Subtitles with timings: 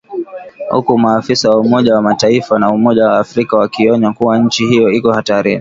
[0.69, 5.11] Huku maafisa wa Umoja wa Mataifa na Umoja wa Afrika wakionya kuwa nchi hiyo iko
[5.11, 5.49] hatarini.